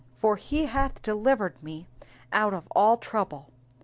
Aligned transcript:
Vw 0.19 0.35
lie 0.51 0.65
hath 0.65 1.03
delivered 1.03 1.61
me 1.61 1.85
out 2.33 2.55
of 2.55 2.67
all 2.71 2.97
trotible.'' 2.97 3.51